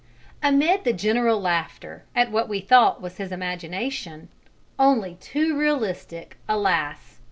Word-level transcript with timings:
Amid 0.41 0.83
the 0.83 0.93
general 0.93 1.39
laughter 1.39 2.05
at 2.15 2.31
what 2.31 2.49
we 2.49 2.59
thought 2.59 3.03
was 3.03 3.17
his 3.17 3.31
imagination, 3.31 4.29
only 4.79 5.13
too 5.21 5.55
realistic, 5.55 6.37
alas! 6.49 7.19